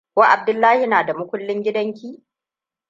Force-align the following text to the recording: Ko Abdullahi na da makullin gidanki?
Ko 0.15 0.21
Abdullahi 0.35 0.87
na 0.87 1.03
da 1.05 1.13
makullin 1.13 1.63
gidanki? 1.63 2.23